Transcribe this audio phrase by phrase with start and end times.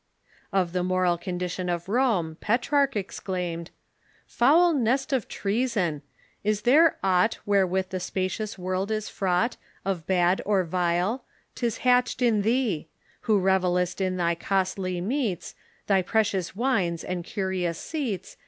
[0.51, 3.69] Of the moral condition of Rome, Petrarch exclaimed:"
[4.39, 6.01] Foul nest of treason!
[6.43, 12.23] Is there aught Wherewith the spacious world is fraught Of bad or vile— 'tis hatched
[12.23, 12.87] in thee;
[13.29, 15.53] Who revellest in thy costly meats,
[15.85, 18.37] Thy precious wines and curious seats.